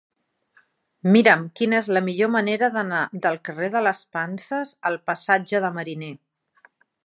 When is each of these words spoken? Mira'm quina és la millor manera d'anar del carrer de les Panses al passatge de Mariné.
Mira'm 1.15 1.43
quina 1.59 1.77
és 1.81 1.89
la 1.97 2.03
millor 2.07 2.31
manera 2.37 2.71
d'anar 2.77 3.03
del 3.27 3.39
carrer 3.49 3.71
de 3.77 3.85
les 3.89 4.03
Panses 4.17 4.75
al 4.91 5.01
passatge 5.11 5.65
de 5.67 5.75
Mariné. 5.81 6.15